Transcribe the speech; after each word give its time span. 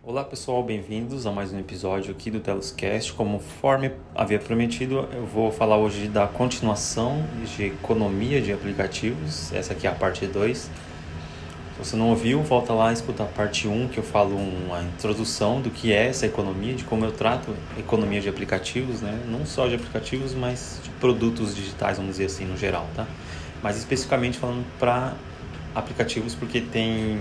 Olá 0.00 0.24
pessoal, 0.24 0.62
bem-vindos 0.62 1.26
a 1.26 1.32
mais 1.32 1.52
um 1.52 1.58
episódio 1.58 2.12
aqui 2.12 2.30
do 2.30 2.38
Teloscast. 2.38 3.12
Conforme 3.12 3.90
havia 4.14 4.38
prometido, 4.38 5.08
eu 5.12 5.26
vou 5.26 5.50
falar 5.50 5.76
hoje 5.76 6.06
da 6.06 6.26
continuação 6.26 7.26
de 7.44 7.64
economia 7.64 8.40
de 8.40 8.52
aplicativos. 8.52 9.52
Essa 9.52 9.72
aqui 9.72 9.88
é 9.88 9.90
a 9.90 9.94
parte 9.94 10.24
2. 10.24 10.56
Se 10.56 10.70
você 11.78 11.96
não 11.96 12.10
ouviu, 12.10 12.40
volta 12.42 12.72
lá 12.72 12.90
e 12.90 12.94
escuta 12.94 13.24
a 13.24 13.26
parte 13.26 13.66
1, 13.66 13.72
um, 13.72 13.88
que 13.88 13.98
eu 13.98 14.04
falo 14.04 14.36
uma 14.36 14.82
introdução 14.82 15.60
do 15.60 15.68
que 15.68 15.92
é 15.92 16.06
essa 16.06 16.26
economia, 16.26 16.74
de 16.74 16.84
como 16.84 17.04
eu 17.04 17.12
trato 17.12 17.54
economia 17.76 18.20
de 18.20 18.28
aplicativos, 18.28 19.02
né? 19.02 19.20
Não 19.28 19.44
só 19.44 19.66
de 19.66 19.74
aplicativos, 19.74 20.32
mas 20.32 20.80
de 20.82 20.90
produtos 20.90 21.54
digitais, 21.54 21.98
vamos 21.98 22.12
dizer 22.12 22.26
assim, 22.26 22.46
no 22.46 22.56
geral, 22.56 22.86
tá? 22.94 23.06
Mas 23.60 23.76
especificamente 23.76 24.38
falando 24.38 24.64
para 24.78 25.14
aplicativos, 25.74 26.36
porque 26.36 26.60
tem 26.60 27.20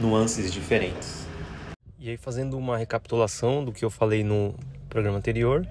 nuances 0.00 0.50
diferentes. 0.50 1.21
E 2.04 2.10
aí, 2.10 2.16
fazendo 2.16 2.58
uma 2.58 2.76
recapitulação 2.76 3.64
do 3.64 3.70
que 3.70 3.84
eu 3.84 3.88
falei 3.88 4.24
no 4.24 4.56
programa 4.88 5.16
anterior, 5.18 5.64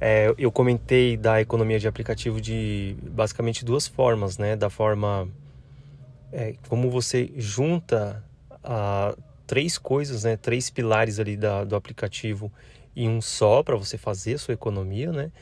é, 0.00 0.32
eu 0.38 0.52
comentei 0.52 1.16
da 1.16 1.40
economia 1.40 1.76
de 1.76 1.88
aplicativo 1.88 2.40
de 2.40 2.96
basicamente 3.02 3.64
duas 3.64 3.88
formas, 3.88 4.38
né? 4.38 4.54
Da 4.54 4.70
forma 4.70 5.28
é, 6.32 6.54
como 6.68 6.88
você 6.88 7.32
junta 7.34 8.24
a, 8.62 9.12
três 9.44 9.76
coisas, 9.76 10.22
né? 10.22 10.36
Três 10.36 10.70
pilares 10.70 11.18
ali 11.18 11.36
da, 11.36 11.64
do 11.64 11.74
aplicativo 11.74 12.52
em 12.94 13.08
um 13.08 13.20
só 13.20 13.60
para 13.60 13.74
você 13.74 13.98
fazer 13.98 14.38
sua 14.38 14.54
economia, 14.54 15.10
né? 15.10 15.32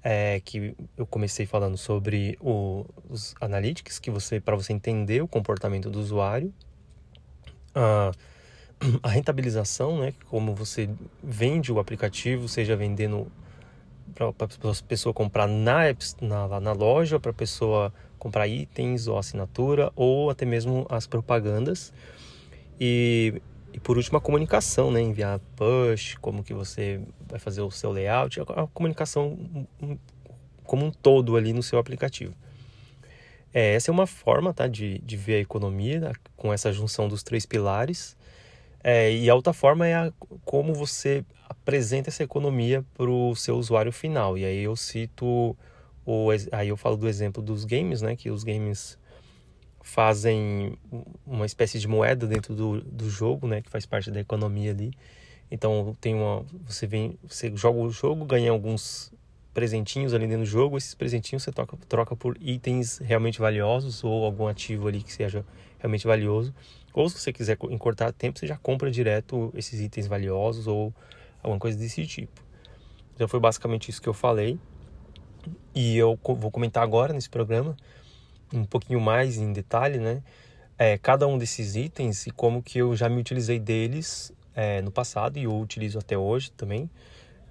É, 0.00 0.38
que 0.44 0.76
eu 0.96 1.04
comecei 1.06 1.44
falando 1.44 1.76
sobre 1.76 2.38
o, 2.40 2.86
os 3.08 3.34
analytics, 3.40 3.98
que 3.98 4.12
você 4.12 4.38
para 4.38 4.54
você 4.54 4.72
entender 4.72 5.20
o 5.20 5.26
comportamento 5.26 5.90
do 5.90 5.98
usuário. 5.98 6.54
Ah, 7.74 8.12
a 9.02 9.08
rentabilização, 9.08 9.98
né? 9.98 10.14
Como 10.28 10.54
você 10.54 10.88
vende 11.22 11.72
o 11.72 11.78
aplicativo, 11.78 12.48
seja 12.48 12.76
vendendo 12.76 13.30
para 14.14 14.28
a 14.28 14.82
pessoa 14.86 15.14
comprar 15.14 15.46
na, 15.46 15.82
na, 16.20 16.60
na 16.60 16.72
loja, 16.72 17.20
para 17.20 17.30
a 17.30 17.34
pessoa 17.34 17.92
comprar 18.18 18.48
itens 18.48 19.06
ou 19.06 19.16
assinatura, 19.16 19.92
ou 19.94 20.30
até 20.30 20.44
mesmo 20.44 20.86
as 20.90 21.06
propagandas. 21.06 21.92
E, 22.78 23.40
e 23.72 23.78
por 23.80 23.96
último, 23.96 24.18
a 24.18 24.20
comunicação, 24.20 24.90
né? 24.90 25.00
Enviar 25.00 25.38
push, 25.56 26.16
como 26.20 26.42
que 26.42 26.54
você 26.54 27.00
vai 27.28 27.38
fazer 27.38 27.60
o 27.60 27.70
seu 27.70 27.92
layout, 27.92 28.40
a, 28.40 28.42
a 28.42 28.66
comunicação 28.66 29.38
como 30.64 30.86
um 30.86 30.90
todo 30.90 31.36
ali 31.36 31.52
no 31.52 31.62
seu 31.62 31.78
aplicativo. 31.78 32.34
É, 33.52 33.74
essa 33.74 33.90
é 33.90 33.92
uma 33.92 34.06
forma 34.06 34.54
tá, 34.54 34.68
de, 34.68 34.98
de 35.00 35.16
ver 35.16 35.34
a 35.34 35.40
economia 35.40 35.98
né, 35.98 36.12
com 36.36 36.52
essa 36.52 36.72
junção 36.72 37.08
dos 37.08 37.22
três 37.22 37.44
pilares. 37.44 38.16
É, 38.82 39.12
e 39.12 39.28
a 39.28 39.34
outra 39.34 39.52
forma 39.52 39.86
é 39.86 39.94
a, 39.94 40.12
como 40.44 40.74
você 40.74 41.24
apresenta 41.48 42.08
essa 42.08 42.22
economia 42.22 42.84
para 42.94 43.10
o 43.10 43.34
seu 43.36 43.56
usuário 43.56 43.92
final. 43.92 44.38
E 44.38 44.44
aí 44.44 44.62
eu 44.62 44.74
cito, 44.76 45.56
o, 46.04 46.28
aí 46.52 46.68
eu 46.68 46.76
falo 46.76 46.96
do 46.96 47.08
exemplo 47.08 47.42
dos 47.42 47.64
games, 47.64 48.00
né? 48.00 48.16
Que 48.16 48.30
os 48.30 48.42
games 48.42 48.98
fazem 49.82 50.78
uma 51.26 51.46
espécie 51.46 51.78
de 51.78 51.88
moeda 51.88 52.26
dentro 52.26 52.54
do, 52.54 52.80
do 52.80 53.10
jogo, 53.10 53.46
né? 53.46 53.60
Que 53.60 53.70
faz 53.70 53.86
parte 53.86 54.10
da 54.10 54.20
economia 54.20 54.70
ali. 54.70 54.92
Então 55.50 55.96
tem 56.00 56.14
uma, 56.14 56.44
você 56.64 56.86
vem, 56.86 57.18
você 57.22 57.54
joga 57.54 57.78
o 57.78 57.90
jogo, 57.90 58.24
ganha 58.24 58.50
alguns 58.50 59.12
presentinhos 59.60 60.14
ali 60.14 60.26
dentro 60.26 60.44
do 60.44 60.46
jogo. 60.46 60.78
Esses 60.78 60.94
presentinhos 60.94 61.42
você 61.42 61.52
troca, 61.52 61.76
troca 61.86 62.16
por 62.16 62.34
itens 62.40 62.96
realmente 62.96 63.38
valiosos 63.38 64.02
ou 64.02 64.24
algum 64.24 64.46
ativo 64.48 64.88
ali 64.88 65.02
que 65.02 65.12
seja 65.12 65.44
realmente 65.78 66.06
valioso. 66.06 66.54
Ou 66.94 67.06
se 67.10 67.18
você 67.18 67.30
quiser 67.30 67.58
encurtar 67.68 68.10
tempo, 68.10 68.38
você 68.38 68.46
já 68.46 68.56
compra 68.56 68.90
direto 68.90 69.52
esses 69.54 69.78
itens 69.78 70.06
valiosos 70.06 70.66
ou 70.66 70.94
alguma 71.42 71.60
coisa 71.60 71.78
desse 71.78 72.06
tipo. 72.06 72.42
Então 73.14 73.28
foi 73.28 73.38
basicamente 73.38 73.90
isso 73.90 74.00
que 74.00 74.08
eu 74.08 74.14
falei. 74.14 74.58
E 75.74 75.98
eu 75.98 76.18
vou 76.24 76.50
comentar 76.50 76.82
agora 76.82 77.12
nesse 77.12 77.28
programa 77.28 77.76
um 78.52 78.64
pouquinho 78.64 78.98
mais 78.98 79.36
em 79.36 79.52
detalhe, 79.52 79.98
né? 79.98 80.22
É, 80.78 80.96
cada 80.96 81.26
um 81.26 81.36
desses 81.36 81.76
itens 81.76 82.26
e 82.26 82.30
como 82.30 82.62
que 82.62 82.78
eu 82.78 82.96
já 82.96 83.10
me 83.10 83.20
utilizei 83.20 83.58
deles 83.58 84.32
é, 84.54 84.80
no 84.80 84.90
passado 84.90 85.38
e 85.38 85.44
eu 85.44 85.60
utilizo 85.60 85.98
até 85.98 86.16
hoje 86.16 86.50
também 86.52 86.88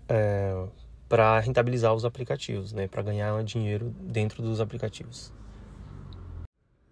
é, 0.09 0.65
para 1.09 1.39
rentabilizar 1.39 1.93
os 1.93 2.05
aplicativos, 2.05 2.71
né? 2.71 2.87
Para 2.87 3.01
ganhar 3.01 3.43
dinheiro 3.43 3.93
dentro 3.99 4.43
dos 4.43 4.61
aplicativos. 4.61 5.33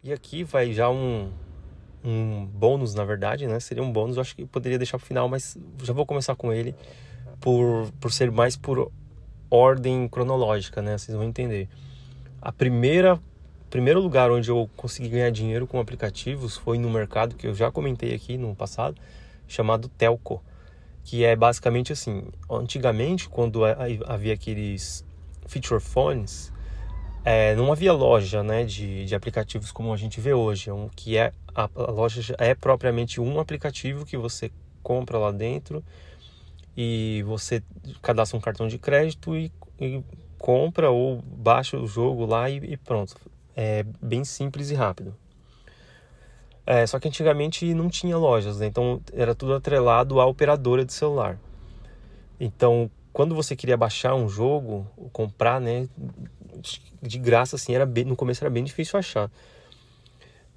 E 0.04 0.12
aqui 0.12 0.44
vai 0.44 0.74
já 0.74 0.90
um, 0.90 1.32
um 2.04 2.46
bônus, 2.46 2.96
na 2.96 3.06
verdade, 3.06 3.46
né? 3.46 3.60
Seria 3.60 3.84
um 3.84 3.92
bônus, 3.92 4.18
eu 4.18 4.22
acho 4.22 4.36
que 4.36 4.44
poderia 4.46 4.80
deixar 4.80 4.98
pro 4.98 5.06
final, 5.06 5.30
mas 5.30 5.56
já 5.84 5.94
vou 5.94 6.06
começar 6.06 6.36
com 6.36 6.52
ele 6.52 6.76
por, 7.40 7.92
por 8.00 8.12
ser 8.12 8.32
mais 8.32 8.58
por 8.58 8.92
ordem 9.52 10.08
cronológica, 10.08 10.82
né? 10.82 10.98
Vocês 10.98 11.16
vão 11.16 11.26
entender. 11.26 11.70
A 12.42 12.52
primeira 12.52 13.22
primeiro 13.70 14.00
lugar 14.00 14.32
onde 14.32 14.50
eu 14.50 14.70
consegui 14.78 15.10
ganhar 15.10 15.30
dinheiro 15.30 15.68
com 15.68 15.80
aplicativos 15.80 16.56
foi 16.56 16.78
no 16.78 16.90
mercado 16.90 17.36
que 17.36 17.46
eu 17.46 17.54
já 17.54 17.70
comentei 17.70 18.16
aqui 18.16 18.38
no 18.38 18.56
passado, 18.56 19.00
chamado 19.46 19.90
Telco, 19.90 20.42
que 21.08 21.24
é 21.24 21.38
basicamente 21.38 21.94
assim, 21.94 22.26
antigamente 22.52 23.30
quando 23.30 23.64
havia 24.06 24.34
aqueles 24.34 25.06
feature 25.46 25.80
phones, 25.80 26.52
é, 27.24 27.56
não 27.56 27.72
havia 27.72 27.94
loja 27.94 28.44
né, 28.44 28.66
de, 28.66 29.06
de 29.06 29.16
aplicativos 29.16 29.72
como 29.72 29.94
a 29.94 29.96
gente 29.96 30.20
vê 30.20 30.34
hoje, 30.34 30.70
um, 30.70 30.90
que 30.90 31.16
é 31.16 31.32
a, 31.56 31.70
a 31.74 31.92
loja 31.92 32.36
é 32.38 32.54
propriamente 32.54 33.22
um 33.22 33.40
aplicativo 33.40 34.06
que 34.06 34.18
você 34.18 34.52
compra 34.84 35.18
lá 35.18 35.32
dentro 35.32 35.82
e 36.76 37.24
você 37.26 37.64
cadastra 38.02 38.38
um 38.38 38.42
cartão 38.42 38.68
de 38.68 38.78
crédito 38.78 39.34
e, 39.34 39.50
e 39.80 40.04
compra 40.38 40.90
ou 40.90 41.22
baixa 41.22 41.78
o 41.78 41.88
jogo 41.88 42.26
lá 42.26 42.50
e, 42.50 42.58
e, 42.58 42.76
pronto. 42.76 43.16
É 43.56 43.86
bem 44.02 44.26
simples 44.26 44.72
e 44.72 44.74
rápido. 44.74 45.16
É, 46.68 46.86
só 46.86 47.00
que 47.00 47.08
antigamente 47.08 47.74
não 47.74 47.90
tinha 47.90 48.18
lojas, 48.18 48.60
né? 48.60 48.66
então 48.66 49.02
era 49.14 49.34
tudo 49.34 49.54
atrelado 49.54 50.20
à 50.20 50.26
operadora 50.26 50.84
de 50.84 50.92
celular. 50.92 51.40
Então, 52.38 52.92
quando 53.14 53.34
você 53.34 53.56
queria 53.56 53.78
baixar 53.78 54.16
um 54.16 54.28
jogo, 54.28 54.86
comprar, 55.14 55.62
né, 55.62 55.88
de 57.02 57.18
graça 57.18 57.56
assim, 57.56 57.74
era 57.74 57.86
bem, 57.86 58.04
no 58.04 58.18
começo 58.18 58.44
era 58.44 58.50
bem 58.50 58.66
difícil 58.66 59.00
achar. 59.00 59.32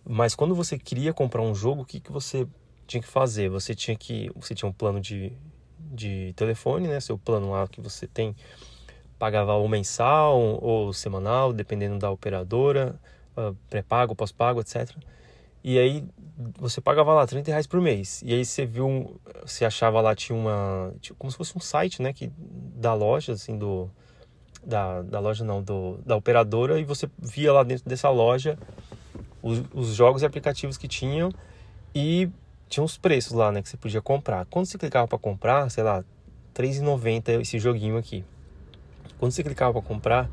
Mas 0.04 0.34
quando 0.34 0.52
você 0.52 0.76
queria 0.76 1.12
comprar 1.12 1.42
um 1.42 1.54
jogo, 1.54 1.82
o 1.82 1.84
que, 1.84 2.00
que 2.00 2.10
você 2.10 2.44
tinha 2.88 3.00
que 3.00 3.08
fazer? 3.08 3.48
Você 3.48 3.72
tinha 3.72 3.96
que. 3.96 4.30
Você 4.34 4.54
tinha 4.54 4.68
um 4.68 4.72
plano 4.72 5.00
de, 5.00 5.32
de 5.78 6.32
telefone, 6.34 6.88
né? 6.88 6.98
Seu 6.98 7.16
plano 7.16 7.52
lá 7.52 7.68
que 7.68 7.80
você 7.80 8.06
tem. 8.06 8.34
Pagava 9.18 9.54
ou 9.54 9.68
mensal 9.68 10.38
ou 10.60 10.92
semanal, 10.92 11.52
dependendo 11.52 11.98
da 11.98 12.10
operadora, 12.10 12.98
uh, 13.36 13.54
pré-pago, 13.68 14.16
pós-pago, 14.16 14.60
etc. 14.60 14.96
E 15.62 15.78
aí 15.78 16.04
você 16.58 16.80
pagava 16.80 17.12
lá 17.12 17.26
30 17.26 17.50
reais 17.50 17.66
por 17.66 17.80
mês. 17.80 18.22
E 18.24 18.32
aí 18.32 18.44
você 18.44 18.64
viu, 18.64 19.20
você 19.44 19.64
achava 19.64 20.00
lá, 20.00 20.14
tinha 20.14 20.36
uma. 20.36 20.92
Como 21.18 21.30
se 21.30 21.36
fosse 21.36 21.56
um 21.56 21.60
site, 21.60 22.00
né? 22.00 22.12
Que, 22.12 22.32
da 22.38 22.94
loja, 22.94 23.32
assim, 23.32 23.58
do. 23.58 23.90
Da, 24.62 25.00
da 25.00 25.20
loja 25.20 25.42
não, 25.42 25.62
do, 25.62 25.98
da 26.04 26.14
operadora, 26.16 26.78
e 26.78 26.84
você 26.84 27.08
via 27.18 27.50
lá 27.50 27.62
dentro 27.62 27.88
dessa 27.88 28.10
loja 28.10 28.58
os, 29.42 29.62
os 29.72 29.94
jogos 29.94 30.22
e 30.22 30.26
aplicativos 30.26 30.76
que 30.76 30.88
tinham 30.88 31.32
e 31.94 32.28
tinha 32.68 32.84
os 32.84 32.96
preços 32.96 33.32
lá, 33.32 33.50
né, 33.50 33.62
que 33.62 33.68
você 33.68 33.76
podia 33.76 34.00
comprar. 34.00 34.46
Quando 34.46 34.66
você 34.66 34.78
clicava 34.78 35.08
para 35.08 35.18
comprar, 35.18 35.68
sei 35.70 35.82
lá, 35.82 36.04
R$3,90 36.56 37.40
esse 37.40 37.58
joguinho 37.58 37.96
aqui. 37.96 38.24
Quando 39.18 39.32
você 39.32 39.42
clicava 39.42 39.72
para 39.72 39.82
comprar, 39.82 40.30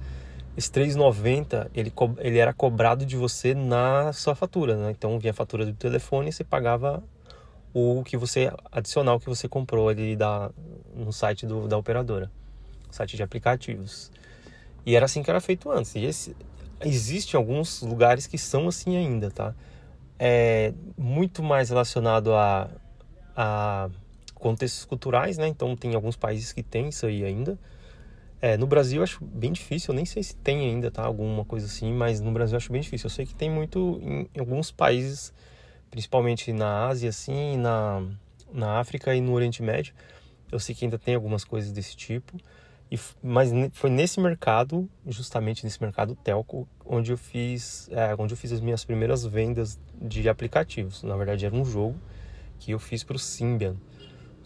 esse 0.57 0.71
R$3,90 0.71 1.69
ele, 1.75 1.93
ele 2.17 2.39
era 2.39 2.51
cobrado 2.51 3.05
de 3.05 3.15
você 3.15 3.53
na 3.53 4.11
sua 4.11 4.33
fatura, 4.33 4.75
né? 4.75 4.89
Então 4.89 5.19
vinha 5.19 5.29
a 5.29 5.33
fatura 5.33 5.63
do 5.63 5.73
telefone 5.73 6.29
e 6.29 6.33
você 6.33 6.43
pagava 6.43 7.03
o 7.71 8.03
que 8.03 8.17
você 8.17 8.51
adicional 8.71 9.19
que 9.19 9.27
você 9.27 9.47
comprou 9.47 9.87
ali 9.87 10.15
da, 10.15 10.49
no 10.95 11.13
site 11.13 11.45
do, 11.45 11.67
da 11.67 11.77
operadora, 11.77 12.31
site 12.89 13.15
de 13.15 13.21
aplicativos. 13.21 14.11
E 14.83 14.95
era 14.95 15.05
assim 15.05 15.21
que 15.21 15.29
era 15.29 15.39
feito 15.39 15.69
antes. 15.69 15.93
E 15.93 16.05
esse, 16.05 16.35
existem 16.81 17.37
alguns 17.37 17.83
lugares 17.83 18.25
que 18.25 18.37
são 18.39 18.67
assim 18.67 18.97
ainda, 18.97 19.29
tá? 19.29 19.53
É 20.17 20.73
muito 20.97 21.43
mais 21.43 21.69
relacionado 21.69 22.33
a, 22.33 22.67
a 23.35 23.89
contextos 24.33 24.85
culturais, 24.85 25.37
né? 25.37 25.47
Então 25.47 25.75
tem 25.75 25.93
alguns 25.93 26.15
países 26.15 26.51
que 26.51 26.63
tem 26.63 26.89
isso 26.89 27.05
aí 27.05 27.23
ainda. 27.23 27.59
É, 28.39 28.55
no 28.55 28.67
Brasil 28.67 28.97
eu 28.99 29.03
acho 29.03 29.23
bem 29.25 29.51
difícil, 29.51 29.91
eu 29.91 29.95
nem 29.95 30.05
sei 30.05 30.21
se 30.21 30.35
tem 30.35 30.69
ainda, 30.69 30.91
tá? 30.91 31.03
Alguma 31.03 31.43
coisa 31.43 31.65
assim, 31.65 31.91
mas 31.91 32.21
no 32.21 32.31
Brasil 32.31 32.53
eu 32.53 32.57
acho 32.57 32.71
bem 32.71 32.81
difícil. 32.81 33.07
Eu 33.07 33.11
sei 33.11 33.25
que 33.25 33.33
tem 33.33 33.49
muito 33.49 33.99
em, 34.03 34.29
alguns 34.39 34.71
países, 34.71 35.33
principalmente 35.89 36.53
na 36.53 36.87
Ásia, 36.87 37.09
assim, 37.09 37.57
na, 37.57 38.03
na 38.53 38.79
África 38.79 39.15
e 39.15 39.21
no 39.21 39.33
Oriente 39.33 39.63
Médio. 39.63 39.93
Eu 40.51 40.59
sei 40.59 40.75
que 40.75 40.85
ainda 40.85 40.99
tem 40.99 41.15
algumas 41.15 41.43
coisas 41.43 41.71
desse 41.71 41.95
tipo. 41.95 42.37
E, 42.91 42.99
mas 43.21 43.49
foi 43.73 43.89
nesse 43.89 44.19
mercado, 44.19 44.87
justamente 45.05 45.63
nesse 45.63 45.81
mercado 45.81 46.15
telco, 46.15 46.67
onde 46.85 47.11
eu 47.11 47.17
fiz, 47.17 47.89
é, 47.91 48.15
onde 48.17 48.33
eu 48.33 48.37
fiz 48.37 48.51
as 48.51 48.61
minhas 48.61 48.85
primeiras 48.85 49.25
vendas 49.25 49.79
de 49.99 50.29
aplicativos. 50.29 51.01
Na 51.01 51.17
verdade, 51.17 51.45
era 51.45 51.55
um 51.55 51.65
jogo 51.65 51.97
que 52.59 52.71
eu 52.71 52.79
fiz 52.79 53.03
para 53.03 53.15
o 53.15 53.19
Symbian. 53.19 53.75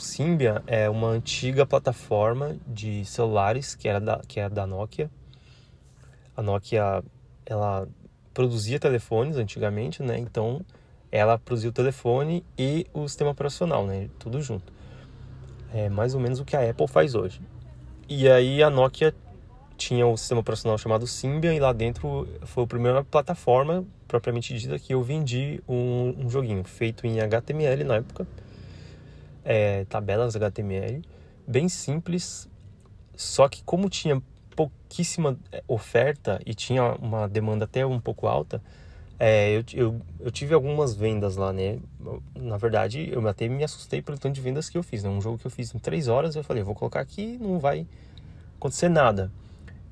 Symbian 0.01 0.61
é 0.67 0.89
uma 0.89 1.07
antiga 1.07 1.65
plataforma 1.65 2.57
de 2.67 3.05
celulares 3.05 3.75
que 3.75 3.87
era 3.87 3.99
da, 3.99 4.21
que 4.27 4.39
era 4.39 4.49
da 4.49 4.67
Nokia. 4.67 5.09
A 6.35 6.41
Nokia 6.41 7.03
ela 7.45 7.87
produzia 8.33 8.79
telefones 8.79 9.37
antigamente, 9.37 10.01
né? 10.01 10.17
Então 10.17 10.61
ela 11.11 11.37
produzia 11.37 11.69
o 11.69 11.73
telefone 11.73 12.43
e 12.57 12.87
o 12.93 13.07
sistema 13.07 13.31
operacional, 13.31 13.85
né? 13.85 14.09
Tudo 14.17 14.41
junto. 14.41 14.71
É 15.73 15.89
mais 15.89 16.13
ou 16.13 16.19
menos 16.19 16.39
o 16.39 16.45
que 16.45 16.55
a 16.55 16.69
Apple 16.69 16.87
faz 16.87 17.15
hoje. 17.15 17.41
E 18.07 18.29
aí 18.29 18.61
a 18.61 18.69
Nokia 18.69 19.13
tinha 19.77 20.05
o 20.05 20.15
sistema 20.15 20.41
operacional 20.41 20.77
chamado 20.77 21.07
Symbian 21.07 21.53
e 21.53 21.59
lá 21.59 21.73
dentro 21.73 22.27
foi 22.43 22.63
a 22.63 22.67
primeira 22.67 23.03
plataforma 23.03 23.85
propriamente 24.07 24.53
dita 24.53 24.77
que 24.77 24.93
eu 24.93 25.01
vendi 25.01 25.61
um, 25.67 26.13
um 26.19 26.29
joguinho 26.29 26.63
feito 26.65 27.07
em 27.07 27.21
HTML 27.21 27.85
na 27.85 27.95
época, 27.95 28.27
é, 29.43 29.85
tabelas 29.85 30.35
HTML, 30.35 31.01
bem 31.47 31.67
simples, 31.69 32.49
só 33.15 33.47
que 33.47 33.63
como 33.63 33.89
tinha 33.89 34.21
pouquíssima 34.55 35.37
é, 35.51 35.63
oferta 35.67 36.39
e 36.45 36.53
tinha 36.53 36.93
uma 36.95 37.27
demanda 37.27 37.65
até 37.65 37.85
um 37.85 37.99
pouco 37.99 38.27
alta, 38.27 38.61
é, 39.23 39.55
eu, 39.55 39.63
eu, 39.73 40.01
eu, 40.19 40.31
tive 40.31 40.53
algumas 40.53 40.95
vendas 40.95 41.35
lá, 41.35 41.53
né? 41.53 41.77
Na 42.35 42.57
verdade, 42.57 43.07
eu 43.11 43.27
até 43.27 43.47
me 43.47 43.63
assustei 43.63 44.01
pelo 44.01 44.17
tanto 44.17 44.33
de 44.33 44.41
vendas 44.41 44.67
que 44.67 44.77
eu 44.77 44.81
fiz, 44.81 45.03
né? 45.03 45.09
Um 45.11 45.21
jogo 45.21 45.37
que 45.37 45.45
eu 45.45 45.51
fiz 45.51 45.75
em 45.75 45.77
três 45.77 46.07
horas, 46.07 46.35
eu 46.35 46.43
falei, 46.43 46.63
vou 46.63 46.73
colocar 46.73 47.01
aqui 47.01 47.37
não 47.39 47.59
vai 47.59 47.85
acontecer 48.57 48.89
nada. 48.89 49.31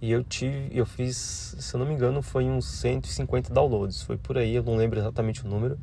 E 0.01 0.11
eu 0.11 0.23
tive, 0.23 0.69
eu 0.71 0.85
fiz, 0.85 1.55
se 1.59 1.75
eu 1.75 1.79
não 1.79 1.85
me 1.85 1.93
engano, 1.93 2.21
foi 2.21 2.45
uns 2.45 2.65
150 2.65 3.53
downloads, 3.53 4.01
foi 4.01 4.17
por 4.17 4.37
aí, 4.37 4.55
eu 4.55 4.63
não 4.63 4.75
lembro 4.75 4.97
exatamente 4.97 5.45
o 5.45 5.47
número. 5.47 5.77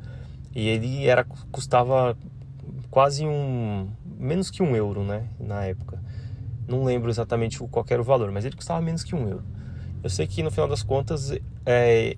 E 0.53 0.67
ele 0.67 1.05
era 1.05 1.23
custava 1.51 2.17
quase 2.89 3.25
um 3.25 3.89
menos 4.05 4.49
que 4.49 4.63
um 4.63 4.75
euro, 4.75 5.03
né, 5.03 5.27
na 5.39 5.65
época. 5.65 6.01
Não 6.67 6.83
lembro 6.83 7.09
exatamente 7.09 7.57
qual 7.57 7.85
era 7.89 8.01
o 8.01 8.05
valor, 8.05 8.31
mas 8.31 8.45
ele 8.45 8.55
custava 8.55 8.81
menos 8.81 9.03
que 9.03 9.15
um 9.15 9.27
euro. 9.27 9.45
Eu 10.03 10.09
sei 10.09 10.27
que 10.27 10.43
no 10.43 10.51
final 10.51 10.67
das 10.67 10.83
contas 10.83 11.31
é, 11.65 12.17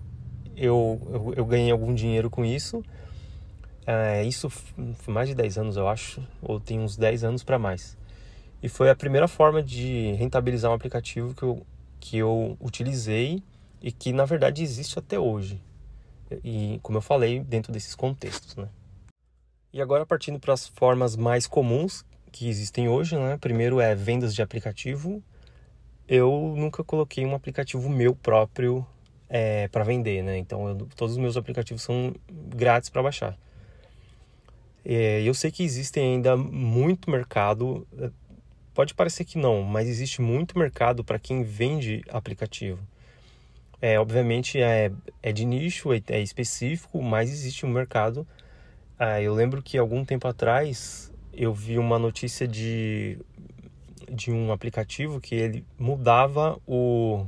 eu, 0.56 1.00
eu, 1.12 1.34
eu, 1.38 1.46
ganhei 1.46 1.72
algum 1.72 1.94
dinheiro 1.94 2.30
com 2.30 2.44
isso. 2.44 2.84
É, 3.86 4.24
isso 4.24 4.50
foi 4.50 5.14
mais 5.14 5.30
de 5.30 5.36
10 5.36 5.58
anos, 5.58 5.78
eu 5.78 5.88
acho, 5.88 6.22
ou 6.42 6.60
tem 6.60 6.80
uns 6.80 6.98
10 6.98 7.24
anos 7.24 7.44
para 7.44 7.58
mais. 7.58 7.98
E 8.62 8.68
foi 8.68 8.90
a 8.90 8.96
primeira 8.96 9.28
forma 9.28 9.64
de 9.64 10.14
rentabilizar 10.14 10.70
um 10.70 10.74
aplicativo 10.74 11.34
que 11.34 11.44
eu, 11.44 11.66
que 12.00 12.18
eu 12.18 12.58
utilizei 12.60 13.42
e 13.82 13.92
que 13.92 14.12
na 14.12 14.26
verdade 14.26 14.62
existe 14.62 15.00
até 15.00 15.18
hoje. 15.18 15.62
E 16.44 16.80
como 16.84 16.98
eu 16.98 17.02
falei, 17.02 17.40
dentro 17.40 17.72
desses 17.72 17.96
contextos, 17.96 18.56
né? 18.56 18.68
E 19.72 19.82
agora 19.82 20.06
partindo 20.06 20.40
para 20.40 20.54
as 20.54 20.68
formas 20.68 21.16
mais 21.16 21.46
comuns 21.46 22.04
que 22.32 22.50
existem 22.50 22.90
hoje, 22.90 23.16
né? 23.16 23.38
Primeiro 23.38 23.80
é 23.80 23.94
vendas 23.94 24.34
de 24.34 24.42
aplicativo. 24.42 25.24
Eu 26.08 26.56
nunca 26.58 26.84
coloquei 26.84 27.26
um 27.26 27.36
aplicativo 27.36 27.88
meu 27.88 28.16
próprio 28.16 28.86
é, 29.30 29.68
para 29.68 29.84
vender, 29.84 30.24
né? 30.24 30.38
Então 30.38 30.68
eu, 30.68 30.76
todos 30.96 31.14
os 31.14 31.18
meus 31.20 31.38
aplicativos 31.38 31.84
são 31.84 32.16
grátis 32.28 32.90
para 32.90 33.04
baixar. 33.04 33.38
É, 34.84 35.22
eu 35.22 35.34
sei 35.36 35.52
que 35.52 35.64
existem 35.64 36.16
ainda 36.16 36.36
muito 36.36 37.12
mercado. 37.12 37.88
É, 38.00 38.10
pode 38.74 38.96
parecer 38.96 39.24
que 39.24 39.38
não, 39.38 39.62
mas 39.62 39.88
existe 39.88 40.20
muito 40.20 40.58
mercado 40.58 41.04
para 41.04 41.20
quem 41.20 41.44
vende 41.44 42.02
aplicativo. 42.10 42.80
É, 43.80 44.00
obviamente 44.00 44.60
é, 44.60 44.92
é 45.22 45.32
de 45.32 45.46
nicho, 45.46 45.94
é, 45.94 46.02
é 46.08 46.20
específico, 46.20 47.02
mas 47.04 47.30
existe 47.30 47.68
um 47.68 47.70
mercado. 47.70 48.28
Ah, 49.02 49.22
eu 49.22 49.34
lembro 49.34 49.62
que 49.64 49.78
algum 49.78 50.04
tempo 50.04 50.28
atrás 50.28 51.10
eu 51.34 51.54
vi 51.54 51.80
uma 51.80 51.98
notícia 51.98 52.46
de, 52.46 53.18
de 54.12 54.30
um 54.30 54.52
aplicativo 54.52 55.22
que 55.22 55.34
ele 55.34 55.66
mudava 55.80 56.60
o, 56.68 57.26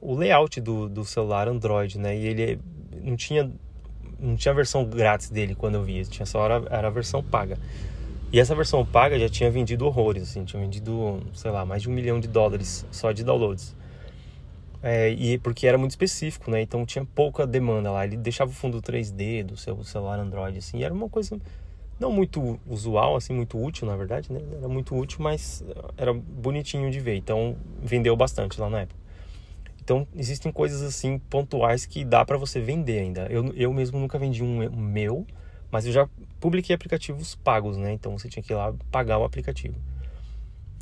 o 0.00 0.14
layout 0.14 0.60
do, 0.60 0.88
do 0.88 1.04
celular 1.04 1.48
Android, 1.48 1.98
né? 1.98 2.16
E 2.16 2.26
ele 2.28 2.60
não 3.02 3.16
tinha 3.16 3.50
não 4.16 4.36
tinha 4.36 4.52
a 4.52 4.54
versão 4.54 4.84
grátis 4.84 5.28
dele 5.28 5.56
quando 5.56 5.74
eu 5.74 5.82
vi, 5.82 6.04
tinha 6.04 6.24
só 6.24 6.44
era, 6.44 6.64
era 6.70 6.86
a 6.86 6.90
versão 6.90 7.20
paga. 7.20 7.58
E 8.32 8.38
essa 8.38 8.54
versão 8.54 8.86
paga 8.86 9.18
já 9.18 9.28
tinha 9.28 9.50
vendido 9.50 9.84
horrores, 9.84 10.22
assim, 10.22 10.44
tinha 10.44 10.62
vendido, 10.62 11.20
sei 11.32 11.50
lá, 11.50 11.66
mais 11.66 11.82
de 11.82 11.90
um 11.90 11.92
milhão 11.92 12.20
de 12.20 12.28
dólares 12.28 12.86
só 12.92 13.10
de 13.10 13.24
downloads. 13.24 13.74
É, 14.86 15.08
e 15.08 15.38
porque 15.38 15.66
era 15.66 15.78
muito 15.78 15.92
específico, 15.92 16.50
né? 16.50 16.60
Então 16.60 16.84
tinha 16.84 17.06
pouca 17.06 17.46
demanda 17.46 17.90
lá. 17.90 18.04
Ele 18.04 18.18
deixava 18.18 18.50
o 18.50 18.54
fundo 18.54 18.82
3D 18.82 19.42
do 19.42 19.56
seu 19.56 19.82
celular 19.82 20.18
Android, 20.18 20.58
assim, 20.58 20.84
era 20.84 20.92
uma 20.92 21.08
coisa 21.08 21.40
não 21.98 22.12
muito 22.12 22.60
usual, 22.66 23.16
assim, 23.16 23.32
muito 23.32 23.58
útil, 23.58 23.86
na 23.86 23.96
verdade, 23.96 24.30
né? 24.30 24.40
Era 24.58 24.68
muito 24.68 24.94
útil, 24.94 25.20
mas 25.22 25.64
era 25.96 26.12
bonitinho 26.12 26.90
de 26.90 27.00
ver. 27.00 27.16
Então 27.16 27.56
vendeu 27.82 28.14
bastante 28.14 28.60
lá 28.60 28.68
na 28.68 28.82
época. 28.82 29.00
Então, 29.82 30.06
existem 30.14 30.52
coisas 30.52 30.82
assim 30.82 31.18
pontuais 31.18 31.86
que 31.86 32.04
dá 32.04 32.22
para 32.22 32.36
você 32.36 32.60
vender 32.60 32.98
ainda. 32.98 33.26
Eu, 33.30 33.54
eu 33.54 33.72
mesmo 33.72 33.98
nunca 33.98 34.18
vendi 34.18 34.42
um, 34.44 34.70
meu, 34.70 35.26
mas 35.70 35.86
eu 35.86 35.92
já 35.92 36.06
publiquei 36.38 36.76
aplicativos 36.76 37.34
pagos, 37.36 37.78
né? 37.78 37.90
Então 37.94 38.18
você 38.18 38.28
tinha 38.28 38.42
que 38.42 38.52
ir 38.52 38.56
lá 38.56 38.74
pagar 38.90 39.18
o 39.18 39.24
aplicativo. 39.24 39.76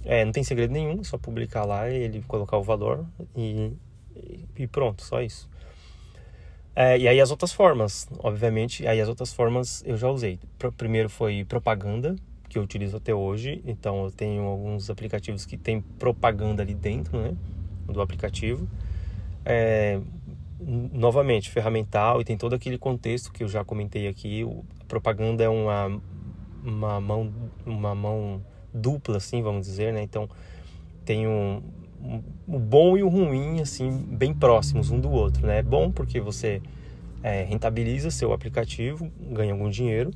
É, 0.05 0.25
não 0.25 0.32
tem 0.32 0.43
segredo 0.43 0.72
nenhum, 0.72 1.00
é 1.00 1.05
só 1.05 1.16
publicar 1.16 1.64
lá 1.64 1.88
e 1.88 1.94
ele 1.94 2.22
colocar 2.26 2.56
o 2.56 2.64
valor 2.64 3.06
e, 3.37 3.72
e 4.56 4.66
pronto, 4.66 5.02
só 5.02 5.22
isso. 5.22 5.48
É, 6.74 6.98
e 6.98 7.06
aí 7.06 7.20
as 7.20 7.30
outras 7.30 7.52
formas, 7.52 8.08
obviamente, 8.19 8.86
aí 8.86 9.00
as 9.00 9.08
outras 9.08 9.32
formas 9.32 9.82
eu 9.86 9.96
já 9.96 10.08
usei. 10.08 10.38
Primeiro 10.76 11.08
foi 11.08 11.44
propaganda, 11.44 12.16
que 12.48 12.58
eu 12.58 12.62
utilizo 12.62 12.96
até 12.96 13.14
hoje. 13.14 13.62
Então 13.66 14.04
eu 14.04 14.10
tenho 14.10 14.42
alguns 14.44 14.88
aplicativos 14.88 15.44
que 15.44 15.56
tem 15.56 15.80
propaganda 15.80 16.62
ali 16.62 16.74
dentro, 16.74 17.20
né, 17.20 17.34
do 17.86 18.00
aplicativo 18.00 18.66
é, 19.44 20.00
novamente, 20.60 21.50
ferramental 21.50 22.20
e 22.20 22.24
tem 22.24 22.36
todo 22.36 22.54
aquele 22.54 22.78
contexto 22.78 23.32
que 23.32 23.42
eu 23.42 23.48
já 23.48 23.64
comentei 23.64 24.06
aqui. 24.06 24.44
A 24.80 24.84
propaganda 24.84 25.42
é 25.42 25.48
uma, 25.48 26.00
uma, 26.62 27.00
mão, 27.00 27.32
uma 27.66 27.94
mão 27.94 28.42
dupla, 28.72 29.16
assim, 29.16 29.42
vamos 29.42 29.66
dizer, 29.66 29.92
né? 29.92 30.02
Então, 30.02 30.28
tem 31.04 31.26
um, 31.26 31.62
o 32.49 32.58
bom 32.58 32.96
e 32.96 33.02
o 33.02 33.08
ruim, 33.08 33.60
assim, 33.60 33.90
bem 33.90 34.34
próximos 34.34 34.90
um 34.90 35.00
do 35.00 35.10
outro, 35.10 35.46
né? 35.46 35.58
É 35.58 35.62
bom 35.62 35.90
porque 35.90 36.20
você 36.20 36.60
é, 37.22 37.44
rentabiliza 37.44 38.10
seu 38.10 38.32
aplicativo, 38.32 39.10
ganha 39.31 39.52
algum 39.52 39.70
dinheiro. 39.70 40.10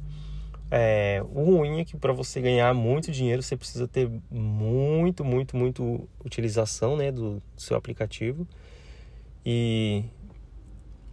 É, 0.68 1.22
o 1.32 1.44
ruim 1.44 1.80
é 1.80 1.84
que 1.84 1.96
para 1.96 2.12
você 2.12 2.40
ganhar 2.40 2.74
muito 2.74 3.12
dinheiro 3.12 3.40
você 3.40 3.56
precisa 3.56 3.86
ter 3.86 4.10
muito, 4.30 5.24
muito, 5.24 5.56
muito 5.56 6.08
utilização 6.24 6.96
né, 6.96 7.12
do, 7.12 7.36
do 7.54 7.62
seu 7.62 7.76
aplicativo. 7.76 8.46
E, 9.44 10.04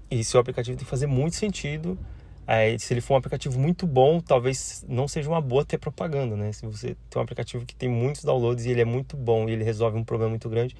e 0.09 0.23
seu 0.23 0.39
aplicativo 0.39 0.75
tem 0.75 0.83
que 0.83 0.89
fazer 0.89 1.05
muito 1.05 1.35
sentido. 1.35 1.97
Aí, 2.45 2.77
se 2.77 2.93
ele 2.93 2.99
for 2.99 3.13
um 3.13 3.17
aplicativo 3.17 3.57
muito 3.57 3.87
bom, 3.87 4.19
talvez 4.19 4.85
não 4.87 5.07
seja 5.07 5.29
uma 5.29 5.39
boa 5.39 5.63
ter 5.63 5.77
propaganda, 5.77 6.35
né? 6.35 6.51
Se 6.51 6.65
você 6.65 6.95
tem 7.09 7.19
um 7.19 7.23
aplicativo 7.23 7.65
que 7.65 7.75
tem 7.75 7.87
muitos 7.87 8.23
downloads 8.23 8.65
e 8.65 8.71
ele 8.71 8.81
é 8.81 8.85
muito 8.85 9.15
bom 9.15 9.47
e 9.47 9.53
ele 9.53 9.63
resolve 9.63 9.97
um 9.97 10.03
problema 10.03 10.31
muito 10.31 10.49
grande, 10.49 10.75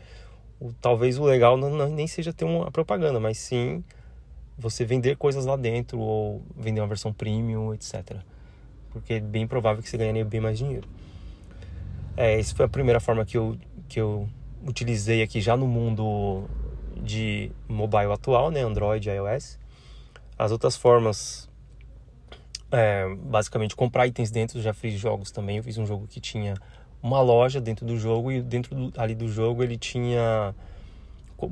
o, 0.60 0.74
talvez 0.74 1.17
o 1.17 1.24
legal 1.24 1.55
não, 1.55 1.70
não, 1.70 1.89
nem 1.89 2.05
seja 2.05 2.34
ter 2.34 2.46
uma 2.46 2.70
propaganda, 2.70 3.20
mas 3.20 3.38
sim 3.38 3.84
você 4.58 4.86
vender 4.86 5.17
coisas 5.17 5.46
lá 5.46 5.55
dentro 5.55 6.00
ou 6.00 6.43
vender 6.55 6.82
uma 6.82 6.88
versão 6.88 7.13
premium, 7.13 7.74
etc. 7.74 8.17
Porque 8.91 9.13
é 9.13 9.20
bem 9.20 9.48
provável 9.48 9.82
que 9.82 9.89
você 9.89 9.98
ganharia 9.98 10.25
bem 10.25 10.41
mais 10.41 10.58
dinheiro. 10.58 10.88
É, 12.15 12.39
essa 12.39 12.55
foi 12.55 12.65
a 12.65 12.70
primeira 12.70 13.00
forma 13.00 13.25
que 13.25 13.38
eu, 13.38 13.58
que 13.88 14.00
eu 14.00 14.29
utilizei 14.65 15.22
aqui 15.24 15.41
já 15.41 15.58
no 15.58 15.67
mundo 15.67 16.46
de 17.01 17.51
mobile 17.67 18.12
atual, 18.12 18.51
né, 18.51 18.62
Android, 18.62 19.10
iOS. 19.10 19.60
As 20.38 20.51
outras 20.51 20.75
formas, 20.75 21.50
é, 22.74 23.08
basicamente 23.15 23.75
comprar 23.75 24.08
itens 24.08 24.32
dentro, 24.32 24.60
já 24.62 24.74
fiz 24.74 25.00
jogos 25.00 25.32
também. 25.32 25.58
Eu 25.58 25.63
fiz 25.63 25.77
um 25.77 25.86
jogo 25.86 26.08
que 26.08 26.20
tinha 26.20 26.56
uma 27.01 27.22
loja 27.22 27.62
dentro 27.62 27.86
do 27.86 27.98
jogo 27.98 28.32
e 28.32 28.42
dentro 28.42 28.75
do, 28.75 29.00
ali 29.00 29.13
do 29.13 29.27
jogo 29.27 29.63
ele 29.63 29.77
tinha 29.77 30.56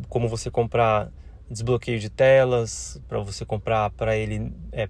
como 0.09 0.27
você 0.27 0.49
comprar 0.49 1.11
desbloqueio 1.49 1.99
de 1.99 2.09
telas, 2.09 2.99
para 3.07 3.19
você 3.19 3.45
comprar 3.45 3.89
para 3.91 4.15
ele 4.15 4.53
é, 4.71 4.89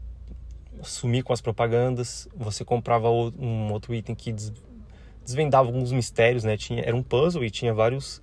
sumir 0.83 1.23
com 1.23 1.33
as 1.33 1.41
propagandas. 1.41 2.29
Você 2.35 2.63
comprava 2.63 3.09
um 3.09 3.71
outro 3.73 3.93
item 3.93 4.15
que 4.15 4.33
desvendava 5.23 5.67
alguns 5.67 5.91
mistérios, 5.91 6.43
né? 6.43 6.55
Tinha, 6.55 6.81
era 6.81 6.95
um 6.95 7.03
puzzle 7.03 7.43
e 7.43 7.49
tinha 7.49 7.73
vários 7.73 8.21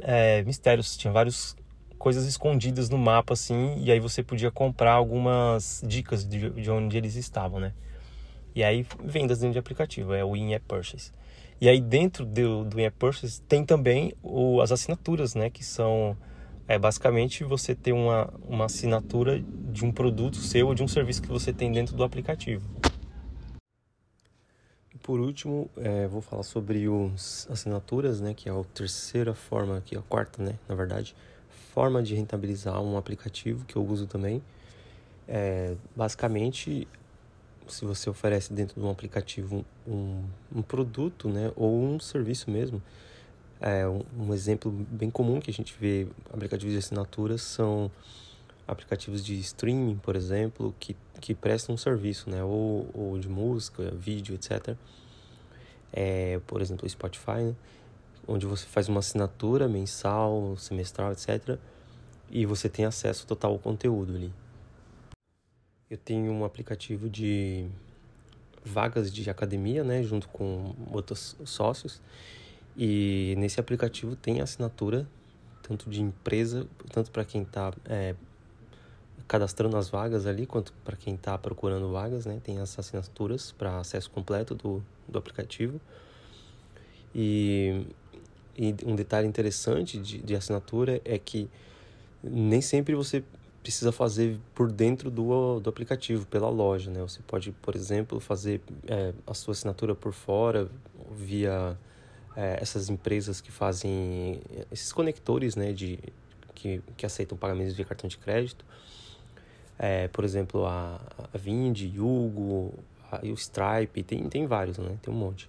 é, 0.00 0.42
mistérios, 0.42 0.96
tinha 0.96 1.12
várias 1.12 1.56
coisas 2.04 2.26
escondidas 2.26 2.90
no 2.90 2.98
mapa 2.98 3.32
assim, 3.32 3.76
e 3.78 3.90
aí 3.90 3.98
você 3.98 4.22
podia 4.22 4.50
comprar 4.50 4.92
algumas 4.92 5.82
dicas 5.86 6.22
de, 6.22 6.50
de 6.50 6.70
onde 6.70 6.98
eles 6.98 7.16
estavam, 7.16 7.58
né? 7.58 7.72
E 8.54 8.62
aí 8.62 8.86
vendas 9.02 9.38
dentro 9.38 9.54
de 9.54 9.58
aplicativo, 9.58 10.12
é 10.12 10.22
o 10.22 10.36
in-app 10.36 10.66
purchase. 10.68 11.12
E 11.58 11.66
aí 11.66 11.80
dentro 11.80 12.26
do, 12.26 12.62
do 12.62 12.78
in-app 12.78 12.94
purchase 12.98 13.40
tem 13.40 13.64
também 13.64 14.12
o, 14.22 14.60
as 14.60 14.70
assinaturas, 14.70 15.34
né? 15.34 15.48
Que 15.48 15.64
são 15.64 16.14
é 16.68 16.78
basicamente 16.78 17.42
você 17.42 17.74
ter 17.74 17.92
uma, 17.92 18.30
uma 18.46 18.66
assinatura 18.66 19.42
de 19.72 19.82
um 19.82 19.90
produto 19.90 20.36
seu 20.36 20.66
ou 20.66 20.74
de 20.74 20.82
um 20.82 20.88
serviço 20.88 21.22
que 21.22 21.28
você 21.28 21.54
tem 21.54 21.72
dentro 21.72 21.96
do 21.96 22.04
aplicativo. 22.04 22.68
por 25.02 25.20
último, 25.20 25.70
é, 25.76 26.06
vou 26.06 26.20
falar 26.22 26.42
sobre 26.42 26.86
os 26.86 27.46
assinaturas, 27.50 28.20
né, 28.20 28.32
que 28.34 28.48
é 28.48 28.52
a 28.52 28.64
terceira 28.74 29.34
forma, 29.34 29.82
que 29.84 29.94
é 29.94 29.98
a 29.98 30.02
quarta, 30.02 30.42
né, 30.42 30.58
na 30.66 30.74
verdade, 30.74 31.14
forma 31.74 32.00
de 32.00 32.14
rentabilizar 32.14 32.80
um 32.80 32.96
aplicativo 32.96 33.64
que 33.64 33.74
eu 33.74 33.84
uso 33.84 34.06
também. 34.06 34.40
É, 35.26 35.74
basicamente, 35.96 36.86
se 37.66 37.84
você 37.84 38.08
oferece 38.08 38.52
dentro 38.52 38.80
de 38.80 38.86
um 38.86 38.90
aplicativo 38.90 39.64
um, 39.84 40.22
um 40.54 40.62
produto, 40.62 41.28
né, 41.28 41.50
ou 41.56 41.82
um 41.82 41.98
serviço 41.98 42.48
mesmo, 42.48 42.80
é, 43.60 43.88
um, 43.88 44.02
um, 44.16 44.32
exemplo 44.32 44.70
bem 44.70 45.10
comum 45.10 45.40
que 45.40 45.50
a 45.50 45.52
gente 45.52 45.74
vê 45.80 46.06
aplicativos 46.32 46.72
de 46.72 46.78
assinatura 46.78 47.38
são 47.38 47.90
aplicativos 48.68 49.24
de 49.24 49.34
streaming, 49.40 49.96
por 49.96 50.14
exemplo, 50.14 50.72
que, 50.78 50.94
que 51.20 51.34
prestam 51.34 51.74
um 51.74 51.78
serviço, 51.78 52.30
né, 52.30 52.44
ou, 52.44 52.88
ou 52.94 53.18
de 53.18 53.28
música, 53.28 53.90
vídeo, 53.90 54.36
etc. 54.36 54.76
É, 55.92 56.40
por 56.46 56.62
exemplo, 56.62 56.86
o 56.86 56.88
Spotify, 56.88 57.42
né, 57.42 57.54
onde 58.26 58.46
você 58.46 58.66
faz 58.66 58.88
uma 58.88 59.00
assinatura 59.00 59.68
mensal, 59.68 60.56
semestral, 60.56 61.12
etc. 61.12 61.58
E 62.30 62.46
você 62.46 62.68
tem 62.68 62.84
acesso 62.84 63.26
total 63.26 63.52
ao 63.52 63.58
conteúdo 63.58 64.14
ali. 64.14 64.32
Eu 65.88 65.98
tenho 65.98 66.32
um 66.32 66.44
aplicativo 66.44 67.08
de 67.08 67.68
vagas 68.64 69.12
de 69.12 69.28
academia, 69.28 69.84
né, 69.84 70.02
junto 70.02 70.28
com 70.28 70.74
outros 70.90 71.36
sócios. 71.44 72.00
E 72.76 73.34
nesse 73.38 73.60
aplicativo 73.60 74.16
tem 74.16 74.40
assinatura 74.40 75.06
tanto 75.62 75.88
de 75.88 76.02
empresa, 76.02 76.66
tanto 76.90 77.10
para 77.10 77.24
quem 77.24 77.42
está 77.42 77.72
é, 77.86 78.14
cadastrando 79.26 79.76
as 79.76 79.88
vagas 79.88 80.26
ali, 80.26 80.46
quanto 80.46 80.72
para 80.84 80.96
quem 80.96 81.14
está 81.14 81.36
procurando 81.38 81.90
vagas, 81.90 82.26
né? 82.26 82.40
Tem 82.42 82.58
as 82.58 82.78
assinaturas 82.78 83.52
para 83.52 83.78
acesso 83.78 84.10
completo 84.10 84.54
do, 84.54 84.84
do 85.08 85.18
aplicativo. 85.18 85.80
E, 87.14 87.86
e 88.56 88.74
um 88.84 88.94
detalhe 88.94 89.26
interessante 89.26 89.98
de, 89.98 90.18
de 90.18 90.34
assinatura 90.34 91.00
é 91.04 91.18
que 91.18 91.48
nem 92.22 92.60
sempre 92.60 92.94
você 92.94 93.22
precisa 93.62 93.90
fazer 93.90 94.38
por 94.54 94.70
dentro 94.70 95.10
do, 95.10 95.58
do 95.58 95.70
aplicativo, 95.70 96.26
pela 96.26 96.50
loja, 96.50 96.90
né? 96.90 97.00
Você 97.00 97.20
pode, 97.26 97.50
por 97.50 97.74
exemplo, 97.74 98.20
fazer 98.20 98.60
é, 98.86 99.12
a 99.26 99.32
sua 99.32 99.52
assinatura 99.52 99.94
por 99.94 100.12
fora, 100.12 100.68
via 101.12 101.76
é, 102.36 102.58
essas 102.60 102.90
empresas 102.90 103.40
que 103.40 103.50
fazem 103.50 104.40
esses 104.70 104.92
conectores, 104.92 105.56
né? 105.56 105.72
De, 105.72 105.98
que, 106.54 106.82
que 106.96 107.06
aceitam 107.06 107.36
pagamentos 107.36 107.74
via 107.74 107.84
cartão 107.84 108.06
de 108.06 108.18
crédito. 108.18 108.64
É, 109.78 110.08
por 110.08 110.24
exemplo, 110.24 110.66
a, 110.66 111.00
a 111.32 111.38
Vind, 111.38 111.80
Yugo, 111.80 112.74
a, 113.10 113.20
o 113.24 113.34
Stripe, 113.34 114.02
tem, 114.02 114.28
tem 114.28 114.46
vários, 114.46 114.78
né? 114.78 114.96
Tem 115.02 115.12
um 115.12 115.16
monte. 115.16 115.48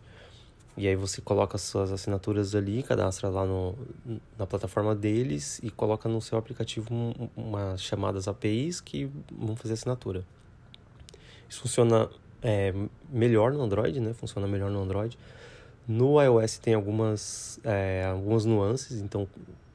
E 0.78 0.88
aí 0.88 0.96
você 0.96 1.22
coloca 1.22 1.58
suas 1.58 1.92
assinaturas 1.92 2.54
ali, 2.54 2.84
cadastra 2.84 3.30
lá 3.30 3.46
no, 3.46 3.76
na 4.38 4.46
plataforma 4.46 4.94
deles 4.94 5.60
e 5.64 5.70
coloca 5.70 6.10
no 6.10 6.22
seu 6.22 6.38
aplicativo 6.38 6.94
um, 6.94 7.30
umas 7.36 7.82
chamadas 7.82 8.28
APIs 8.28 8.82
que 8.82 9.10
vão 9.32 9.56
fazer 9.56 9.74
assinatura. 9.74 10.26
Isso 11.48 11.62
funciona 11.62 12.10
é, 12.42 12.74
melhor 13.10 13.54
no 13.54 13.62
Android, 13.62 14.02
né? 14.02 14.14
Funciona 14.14 14.48
melhor 14.48 14.70
no 14.70 14.82
Android. 14.82 15.18
No 15.88 16.22
iOS 16.22 16.58
tem 16.58 16.74
algumas, 16.74 17.60
é, 17.64 18.04
algumas 18.06 18.44
nuances, 18.44 19.00
então 19.00 19.28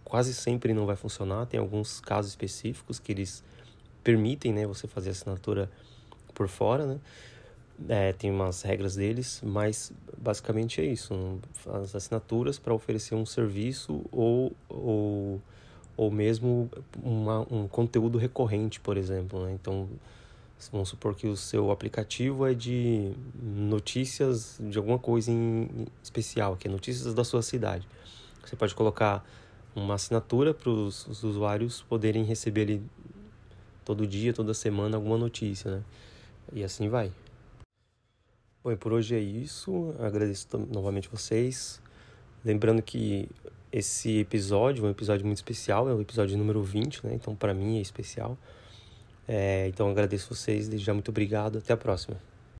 quase 0.04 0.34
sempre 0.34 0.74
não 0.74 0.84
vai 0.84 0.96
funcionar. 0.96 1.46
Tem 1.46 1.58
alguns 1.58 2.00
casos 2.00 2.32
específicos 2.32 2.98
que 2.98 3.12
eles 3.12 3.42
permitem 4.04 4.52
né, 4.52 4.66
você 4.66 4.86
fazer 4.86 5.10
assinatura 5.10 5.70
por 6.34 6.48
fora, 6.48 6.84
né? 6.84 6.98
É, 7.88 8.12
tem 8.12 8.30
umas 8.30 8.62
regras 8.62 8.94
deles, 8.94 9.40
mas 9.44 9.92
basicamente 10.18 10.80
é 10.80 10.84
isso. 10.84 11.40
As 11.66 11.94
assinaturas 11.94 12.58
para 12.58 12.74
oferecer 12.74 13.14
um 13.14 13.24
serviço 13.24 14.04
ou, 14.12 14.52
ou, 14.68 15.40
ou 15.96 16.10
mesmo 16.10 16.70
uma, 17.02 17.40
um 17.50 17.66
conteúdo 17.66 18.18
recorrente, 18.18 18.80
por 18.80 18.96
exemplo. 18.96 19.44
Né? 19.44 19.52
Então, 19.52 19.88
vamos 20.70 20.90
supor 20.90 21.14
que 21.14 21.26
o 21.26 21.36
seu 21.36 21.70
aplicativo 21.70 22.46
é 22.46 22.52
de 22.52 23.12
notícias 23.42 24.58
de 24.60 24.76
alguma 24.76 24.98
coisa 24.98 25.30
em 25.30 25.86
especial, 26.02 26.56
que 26.56 26.68
é 26.68 26.70
notícias 26.70 27.14
da 27.14 27.24
sua 27.24 27.42
cidade. 27.42 27.88
Você 28.44 28.56
pode 28.56 28.74
colocar 28.74 29.24
uma 29.74 29.94
assinatura 29.94 30.52
para 30.52 30.68
os 30.68 31.22
usuários 31.22 31.82
poderem 31.82 32.24
receber 32.24 32.62
ali 32.62 32.82
todo 33.84 34.06
dia, 34.06 34.32
toda 34.32 34.52
semana 34.52 34.96
alguma 34.96 35.16
notícia, 35.16 35.70
né? 35.70 35.82
E 36.52 36.64
assim 36.64 36.88
vai. 36.88 37.12
Bom, 38.62 38.72
e 38.72 38.76
por 38.76 38.92
hoje 38.92 39.14
é 39.14 39.18
isso. 39.18 39.94
Agradeço 39.98 40.46
novamente 40.70 41.08
vocês. 41.08 41.80
Lembrando 42.44 42.82
que 42.82 43.26
esse 43.72 44.18
episódio 44.18 44.84
é 44.84 44.88
um 44.88 44.90
episódio 44.90 45.24
muito 45.24 45.38
especial, 45.38 45.88
é 45.88 45.94
o 45.94 46.00
episódio 46.00 46.36
número 46.36 46.62
20, 46.62 47.06
né? 47.06 47.14
Então, 47.14 47.34
para 47.34 47.54
mim 47.54 47.78
é 47.78 47.80
especial. 47.80 48.36
É, 49.26 49.66
então, 49.68 49.88
agradeço 49.88 50.34
vocês. 50.34 50.68
Já, 50.80 50.92
muito 50.92 51.10
obrigado. 51.10 51.58
Até 51.58 51.72
a 51.72 51.76
próxima. 51.76 52.29